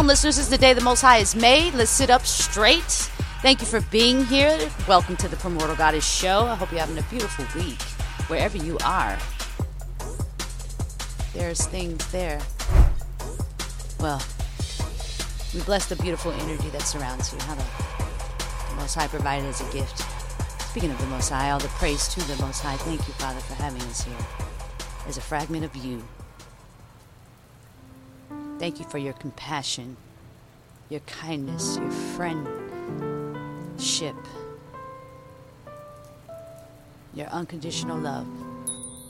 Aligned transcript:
Shalom, 0.00 0.08
listeners. 0.08 0.38
It's 0.38 0.48
the 0.48 0.56
day 0.56 0.72
the 0.72 0.80
Most 0.80 1.02
High 1.02 1.18
is 1.18 1.36
made. 1.36 1.74
Let's 1.74 1.90
sit 1.90 2.08
up 2.08 2.24
straight. 2.24 2.80
Thank 3.42 3.60
you 3.60 3.66
for 3.66 3.82
being 3.90 4.24
here. 4.24 4.58
Welcome 4.88 5.14
to 5.18 5.28
the 5.28 5.36
Primordial 5.36 5.76
Goddess 5.76 6.10
Show. 6.10 6.46
I 6.46 6.54
hope 6.54 6.70
you're 6.70 6.80
having 6.80 6.96
a 6.96 7.02
beautiful 7.10 7.44
week 7.54 7.82
wherever 8.30 8.56
you 8.56 8.78
are. 8.82 9.18
There's 11.34 11.66
things 11.66 12.10
there. 12.12 12.40
Well, 14.00 14.22
we 15.52 15.60
bless 15.64 15.84
the 15.90 15.96
beautiful 15.96 16.32
energy 16.32 16.70
that 16.70 16.80
surrounds 16.80 17.30
you. 17.34 17.38
How 17.40 17.56
the 17.56 18.76
Most 18.76 18.94
High 18.94 19.06
provided 19.06 19.50
as 19.50 19.60
a 19.60 19.70
gift. 19.70 19.98
Speaking 20.62 20.90
of 20.90 20.98
the 20.98 21.08
Most 21.08 21.28
High, 21.28 21.50
all 21.50 21.58
the 21.58 21.68
praise 21.68 22.08
to 22.08 22.20
the 22.26 22.40
Most 22.40 22.62
High. 22.62 22.76
Thank 22.76 23.06
you, 23.06 23.12
Father, 23.12 23.40
for 23.40 23.52
having 23.52 23.82
us 23.82 24.02
here 24.02 24.16
as 25.06 25.18
a 25.18 25.20
fragment 25.20 25.62
of 25.62 25.76
you. 25.76 26.02
Thank 28.60 28.78
you 28.78 28.84
for 28.84 28.98
your 28.98 29.14
compassion, 29.14 29.96
your 30.90 31.00
kindness, 31.00 31.78
your 31.78 31.90
friendship, 31.90 32.54
your 37.14 37.28
unconditional 37.28 37.96
love, 37.96 38.26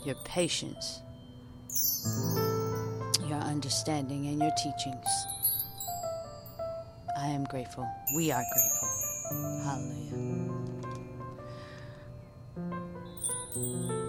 your 0.05 0.15
patience, 0.23 1.01
your 3.27 3.39
understanding, 3.39 4.27
and 4.27 4.39
your 4.39 4.51
teachings. 4.51 5.05
I 7.17 7.27
am 7.27 7.43
grateful. 7.43 7.85
We 8.15 8.31
are 8.31 8.43
grateful. 8.53 8.89
Hallelujah. 9.65 10.53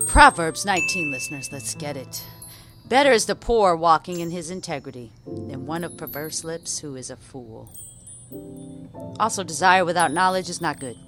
Proverbs 0.06 0.64
19, 0.64 1.10
listeners, 1.10 1.50
let's 1.50 1.74
get 1.74 1.96
it. 1.96 2.24
Better 2.92 3.12
is 3.12 3.24
the 3.24 3.34
poor 3.34 3.74
walking 3.74 4.20
in 4.20 4.30
his 4.30 4.50
integrity 4.50 5.12
than 5.24 5.64
one 5.64 5.82
of 5.82 5.96
perverse 5.96 6.44
lips 6.44 6.78
who 6.78 6.94
is 6.94 7.08
a 7.08 7.16
fool. 7.16 7.72
Also, 9.18 9.42
desire 9.42 9.82
without 9.82 10.12
knowledge 10.12 10.50
is 10.50 10.60
not 10.60 10.78
good. 10.78 10.98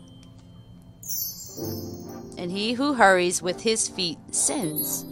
And 2.38 2.50
he 2.50 2.72
who 2.72 2.94
hurries 2.94 3.42
with 3.42 3.60
his 3.60 3.86
feet 3.86 4.16
sins. 4.30 5.04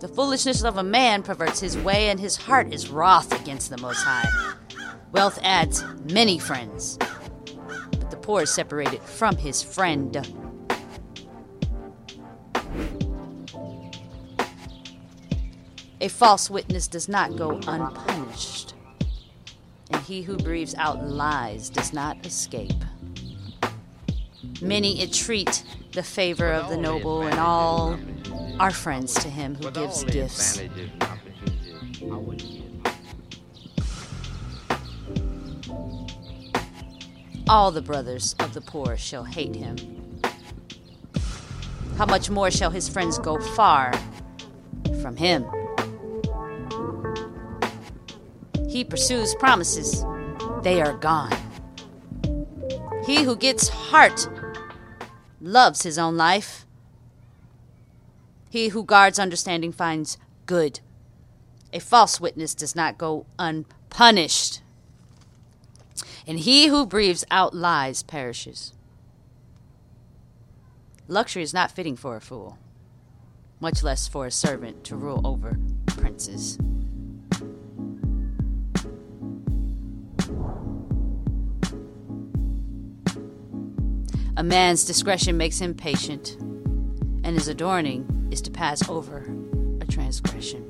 The 0.00 0.08
foolishness 0.08 0.64
of 0.64 0.78
a 0.78 0.82
man 0.82 1.22
perverts 1.22 1.60
his 1.60 1.76
way, 1.76 2.08
and 2.08 2.18
his 2.18 2.36
heart 2.36 2.72
is 2.72 2.88
wroth 2.88 3.38
against 3.38 3.68
the 3.68 3.76
Most 3.76 4.04
High. 4.04 4.54
Wealth 5.12 5.38
adds 5.42 5.84
many 6.10 6.38
friends, 6.38 6.96
but 7.90 8.10
the 8.10 8.16
poor 8.16 8.44
is 8.44 8.54
separated 8.54 9.02
from 9.02 9.36
his 9.36 9.62
friend. 9.62 10.16
A 16.06 16.08
false 16.08 16.48
witness 16.48 16.86
does 16.86 17.08
not 17.08 17.34
go 17.34 17.58
unpunished, 17.66 18.74
and 19.90 20.00
he 20.02 20.22
who 20.22 20.36
breathes 20.36 20.72
out 20.76 21.04
lies 21.04 21.68
does 21.68 21.92
not 21.92 22.24
escape. 22.24 22.80
Many 24.62 25.02
entreat 25.02 25.64
the 25.94 26.04
favor 26.04 26.52
of 26.52 26.68
the 26.68 26.76
noble, 26.76 27.22
and 27.22 27.40
all 27.40 27.98
are 28.60 28.70
friends 28.70 29.14
to 29.14 29.28
him 29.28 29.56
who 29.56 29.68
gives 29.72 30.04
gifts. 30.04 30.62
All 37.48 37.72
the 37.72 37.82
brothers 37.82 38.36
of 38.38 38.54
the 38.54 38.60
poor 38.60 38.96
shall 38.96 39.24
hate 39.24 39.56
him. 39.56 39.76
How 41.96 42.06
much 42.06 42.30
more 42.30 42.52
shall 42.52 42.70
his 42.70 42.88
friends 42.88 43.18
go 43.18 43.40
far 43.40 43.92
from 45.02 45.16
him? 45.16 45.44
He 48.76 48.84
pursues 48.84 49.34
promises, 49.36 50.04
they 50.60 50.82
are 50.82 50.92
gone. 50.92 51.34
He 53.06 53.22
who 53.22 53.34
gets 53.34 53.70
heart 53.70 54.28
loves 55.40 55.82
his 55.82 55.96
own 55.96 56.18
life. 56.18 56.66
He 58.50 58.68
who 58.68 58.84
guards 58.84 59.18
understanding 59.18 59.72
finds 59.72 60.18
good. 60.44 60.80
A 61.72 61.80
false 61.80 62.20
witness 62.20 62.54
does 62.54 62.76
not 62.76 62.98
go 62.98 63.24
unpunished. 63.38 64.60
And 66.26 66.40
he 66.40 66.66
who 66.66 66.84
breathes 66.84 67.24
out 67.30 67.54
lies 67.54 68.02
perishes. 68.02 68.74
Luxury 71.08 71.42
is 71.42 71.54
not 71.54 71.72
fitting 71.72 71.96
for 71.96 72.14
a 72.14 72.20
fool, 72.20 72.58
much 73.58 73.82
less 73.82 74.06
for 74.06 74.26
a 74.26 74.30
servant 74.30 74.84
to 74.84 74.96
rule 74.96 75.26
over 75.26 75.58
princes. 75.86 76.58
A 84.38 84.42
man's 84.42 84.84
discretion 84.84 85.38
makes 85.38 85.58
him 85.58 85.74
patient, 85.74 86.36
and 87.24 87.28
his 87.28 87.48
adorning 87.48 88.28
is 88.30 88.42
to 88.42 88.50
pass 88.50 88.86
over 88.86 89.26
a 89.80 89.86
transgression. 89.86 90.62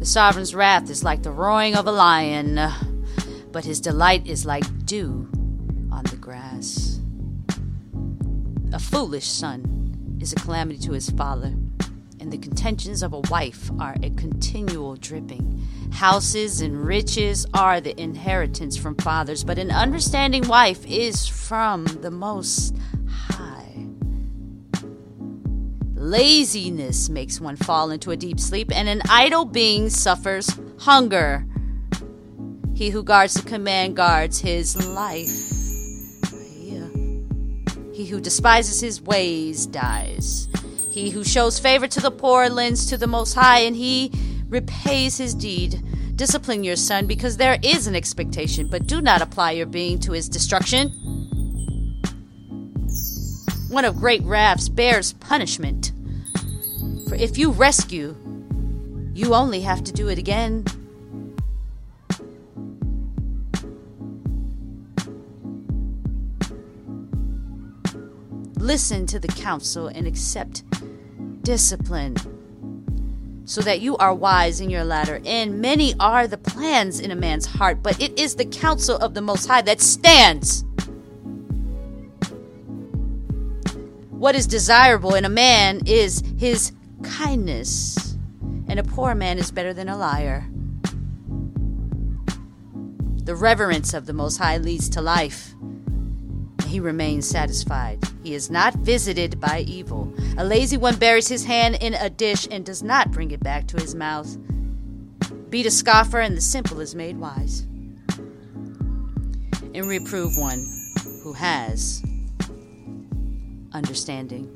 The 0.00 0.04
sovereign's 0.04 0.52
wrath 0.52 0.90
is 0.90 1.04
like 1.04 1.22
the 1.22 1.30
roaring 1.30 1.76
of 1.76 1.86
a 1.86 1.92
lion, 1.92 2.58
but 3.52 3.64
his 3.64 3.80
delight 3.80 4.26
is 4.26 4.44
like 4.44 4.64
dew 4.84 5.28
on 5.92 6.02
the 6.10 6.16
grass. 6.16 6.98
A 8.72 8.80
foolish 8.80 9.28
son 9.28 10.18
is 10.20 10.32
a 10.32 10.36
calamity 10.36 10.80
to 10.80 10.92
his 10.92 11.08
father, 11.10 11.54
and 12.24 12.32
the 12.32 12.38
contentions 12.38 13.02
of 13.02 13.12
a 13.12 13.20
wife 13.30 13.70
are 13.78 13.96
a 14.02 14.08
continual 14.10 14.96
dripping. 14.96 15.62
Houses 15.92 16.62
and 16.62 16.86
riches 16.86 17.44
are 17.52 17.82
the 17.82 18.00
inheritance 18.00 18.78
from 18.78 18.94
fathers, 18.96 19.44
but 19.44 19.58
an 19.58 19.70
understanding 19.70 20.48
wife 20.48 20.86
is 20.86 21.28
from 21.28 21.84
the 21.84 22.10
Most 22.10 22.74
High. 23.06 23.88
Laziness 25.94 27.10
makes 27.10 27.42
one 27.42 27.56
fall 27.56 27.90
into 27.90 28.10
a 28.10 28.16
deep 28.16 28.40
sleep, 28.40 28.74
and 28.74 28.88
an 28.88 29.02
idle 29.10 29.44
being 29.44 29.90
suffers 29.90 30.48
hunger. 30.78 31.46
He 32.74 32.88
who 32.88 33.02
guards 33.02 33.34
the 33.34 33.42
command 33.42 33.96
guards 33.96 34.38
his 34.38 34.74
life. 34.88 35.28
He 37.92 38.06
who 38.06 38.18
despises 38.18 38.80
his 38.80 39.02
ways 39.02 39.66
dies. 39.66 40.48
He 40.94 41.10
who 41.10 41.24
shows 41.24 41.58
favor 41.58 41.88
to 41.88 42.00
the 42.00 42.12
poor 42.12 42.48
lends 42.48 42.86
to 42.86 42.96
the 42.96 43.08
Most 43.08 43.34
High, 43.34 43.58
and 43.62 43.74
he 43.74 44.12
repays 44.48 45.18
his 45.18 45.34
deed. 45.34 45.82
Discipline 46.14 46.62
your 46.62 46.76
son 46.76 47.08
because 47.08 47.36
there 47.36 47.58
is 47.64 47.88
an 47.88 47.96
expectation, 47.96 48.68
but 48.68 48.86
do 48.86 49.00
not 49.00 49.20
apply 49.20 49.50
your 49.50 49.66
being 49.66 49.98
to 49.98 50.12
his 50.12 50.28
destruction. 50.28 50.90
One 53.70 53.84
of 53.84 53.96
great 53.96 54.22
wraths 54.22 54.68
bears 54.68 55.14
punishment. 55.14 55.90
For 57.08 57.16
if 57.16 57.38
you 57.38 57.50
rescue, 57.50 58.14
you 59.14 59.34
only 59.34 59.62
have 59.62 59.82
to 59.82 59.92
do 59.92 60.06
it 60.06 60.18
again. 60.18 60.64
Listen 68.64 69.04
to 69.04 69.18
the 69.18 69.28
counsel 69.28 69.88
and 69.88 70.06
accept 70.06 70.62
discipline 71.42 72.16
so 73.44 73.60
that 73.60 73.82
you 73.82 73.94
are 73.98 74.14
wise 74.14 74.58
in 74.58 74.70
your 74.70 74.84
latter 74.84 75.20
end. 75.26 75.60
Many 75.60 75.92
are 76.00 76.26
the 76.26 76.38
plans 76.38 76.98
in 76.98 77.10
a 77.10 77.14
man's 77.14 77.44
heart, 77.44 77.82
but 77.82 78.00
it 78.00 78.18
is 78.18 78.36
the 78.36 78.46
counsel 78.46 78.96
of 78.96 79.12
the 79.12 79.20
Most 79.20 79.48
High 79.48 79.60
that 79.60 79.82
stands. 79.82 80.64
What 84.08 84.34
is 84.34 84.46
desirable 84.46 85.14
in 85.14 85.26
a 85.26 85.28
man 85.28 85.82
is 85.84 86.22
his 86.38 86.72
kindness, 87.02 88.16
and 88.66 88.80
a 88.80 88.82
poor 88.82 89.14
man 89.14 89.36
is 89.36 89.50
better 89.50 89.74
than 89.74 89.90
a 89.90 89.98
liar. 89.98 90.48
The 93.24 93.34
reverence 93.34 93.92
of 93.92 94.06
the 94.06 94.14
Most 94.14 94.38
High 94.38 94.56
leads 94.56 94.88
to 94.88 95.02
life. 95.02 95.54
He 96.74 96.80
remains 96.80 97.28
satisfied. 97.28 98.02
He 98.24 98.34
is 98.34 98.50
not 98.50 98.74
visited 98.74 99.38
by 99.38 99.60
evil. 99.60 100.12
A 100.36 100.44
lazy 100.44 100.76
one 100.76 100.96
buries 100.96 101.28
his 101.28 101.44
hand 101.44 101.76
in 101.80 101.94
a 101.94 102.10
dish 102.10 102.48
and 102.50 102.66
does 102.66 102.82
not 102.82 103.12
bring 103.12 103.30
it 103.30 103.38
back 103.38 103.68
to 103.68 103.76
his 103.76 103.94
mouth. 103.94 104.36
Beat 105.50 105.66
a 105.66 105.70
scoffer, 105.70 106.18
and 106.18 106.36
the 106.36 106.40
simple 106.40 106.80
is 106.80 106.96
made 106.96 107.16
wise. 107.16 107.60
And 109.72 109.86
reprove 109.86 110.36
one 110.36 110.66
who 111.22 111.32
has 111.34 112.02
understanding. 113.72 114.50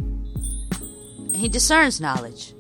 He 1.36 1.48
discerns 1.48 2.00
knowledge. 2.00 2.52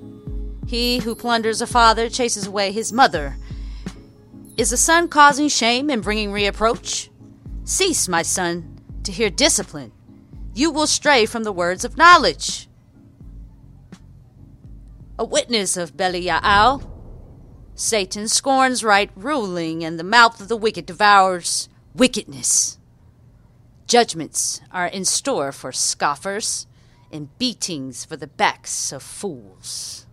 He 0.68 0.98
who 0.98 1.16
plunders 1.16 1.60
a 1.60 1.66
father 1.66 2.08
chases 2.08 2.46
away 2.46 2.70
his 2.70 2.92
mother. 2.92 3.36
Is 4.56 4.70
a 4.70 4.76
son 4.76 5.08
causing 5.08 5.48
shame 5.48 5.90
and 5.90 6.00
bringing 6.00 6.30
reproach? 6.30 7.10
Cease, 7.64 8.06
my 8.06 8.22
son, 8.22 8.77
to 9.08 9.12
hear 9.12 9.30
discipline. 9.30 9.90
You 10.52 10.70
will 10.70 10.86
stray 10.86 11.24
from 11.24 11.42
the 11.42 11.50
words 11.50 11.82
of 11.82 11.96
knowledge. 11.96 12.68
A 15.18 15.24
witness 15.24 15.78
of 15.78 15.96
Belial 15.96 16.82
Satan 17.74 18.28
scorns 18.28 18.84
right 18.84 19.10
ruling, 19.16 19.82
and 19.82 19.98
the 19.98 20.04
mouth 20.04 20.42
of 20.42 20.48
the 20.48 20.58
wicked 20.58 20.84
devours 20.84 21.70
wickedness. 21.94 22.78
Judgments 23.86 24.60
are 24.70 24.88
in 24.88 25.06
store 25.06 25.52
for 25.52 25.72
scoffers, 25.72 26.66
and 27.10 27.36
beatings 27.38 28.04
for 28.04 28.18
the 28.18 28.26
backs 28.26 28.92
of 28.92 29.02
fools. 29.02 30.04